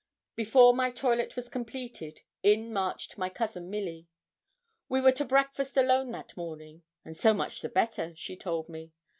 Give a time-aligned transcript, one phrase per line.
[0.35, 4.07] Before my toilet was completed, in marched my cousin Milly.
[4.89, 8.93] We were to breakfast alone that morning, 'and so much the better,' she told me.